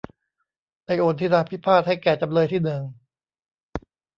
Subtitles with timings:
[0.85, 2.81] ได้โอนที่นาพิพาทให้แก่จำเลยที่หนึ่ง